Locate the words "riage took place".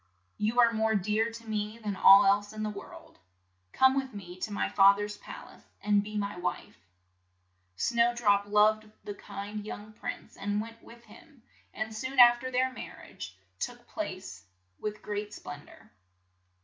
12.99-14.43